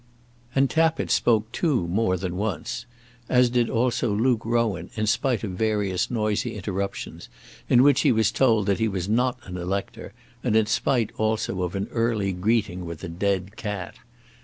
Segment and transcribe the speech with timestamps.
[0.55, 2.87] And Tappitt spoke too more than once,
[3.29, 7.29] as did also Luke Rowan, in spite of various noisy interruptions
[7.69, 11.61] in which he was told that he was not an elector, and in spite also
[11.61, 13.97] of an early greeting with a dead cat.